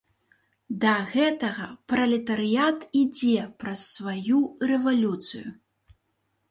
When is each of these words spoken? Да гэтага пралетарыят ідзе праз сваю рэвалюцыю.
Да 0.85 0.93
гэтага 1.11 1.67
пралетарыят 1.93 2.79
ідзе 3.01 3.39
праз 3.61 3.79
сваю 3.95 4.39
рэвалюцыю. 4.73 5.47